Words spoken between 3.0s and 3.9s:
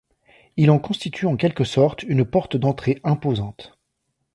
imposante.